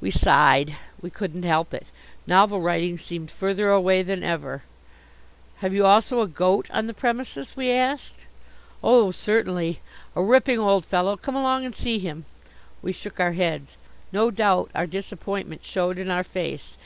[0.00, 0.76] We sighed.
[1.02, 1.88] We couldn't help it.
[2.26, 4.62] Novel writing seemed further away than ever.
[5.56, 8.14] "Have you also a goat on the premises?" we asked.
[8.82, 9.82] "Oh, certainly.
[10.16, 12.24] A ripping old fellow come along and see him."
[12.80, 13.76] We shook our heads.
[14.10, 16.76] No doubt our disappointment showed in our face.